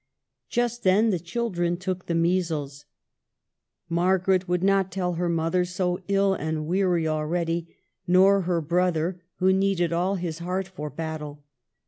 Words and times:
Just 0.49 0.81
then 0.81 1.11
the 1.11 1.19
children 1.19 1.77
took 1.77 2.07
the 2.07 2.15
measles. 2.15 2.85
Mar 3.87 4.17
garet 4.17 4.47
would 4.47 4.63
not 4.63 4.91
tell 4.91 5.13
her 5.13 5.29
mother, 5.29 5.63
so 5.63 6.01
ill 6.07 6.33
and 6.33 6.65
weary 6.65 7.07
already, 7.07 7.75
nor 8.07 8.41
her 8.41 8.61
brother, 8.61 9.21
who 9.35 9.53
needed 9.53 9.93
all 9.93 10.15
his 10.15 10.39
heart 10.39 10.67
for 10.67 10.89
battle. 10.89 11.43